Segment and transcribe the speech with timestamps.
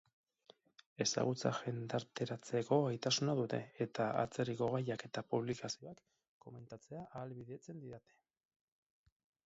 [1.03, 6.03] Ezagutza jendarteratzeko gaitasuna dute, eta atzerriko gaiak eta publikazioak
[6.47, 8.21] komentatzea ahalbidetzen didate.